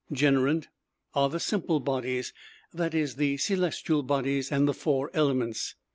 Generant 0.11 0.67
are 1.13 1.29
the 1.29 1.39
simple 1.39 1.79
bodies; 1.79 2.33
that 2.73 2.95
is, 2.95 3.17
the 3.17 3.37
celestial 3.37 4.01
bodies 4.01 4.51
and 4.51 4.67
the 4.67 4.73
four 4.73 5.11
elements. 5.13 5.75